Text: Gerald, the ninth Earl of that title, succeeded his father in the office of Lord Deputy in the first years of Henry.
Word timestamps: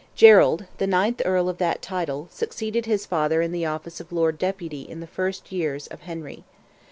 Gerald, 0.15 0.65
the 0.79 0.87
ninth 0.87 1.21
Earl 1.23 1.47
of 1.47 1.59
that 1.59 1.83
title, 1.83 2.27
succeeded 2.31 2.87
his 2.87 3.05
father 3.05 3.43
in 3.43 3.51
the 3.51 3.67
office 3.67 3.99
of 3.99 4.11
Lord 4.11 4.39
Deputy 4.39 4.81
in 4.81 4.99
the 4.99 5.05
first 5.05 5.51
years 5.51 5.85
of 5.85 6.01
Henry. 6.01 6.43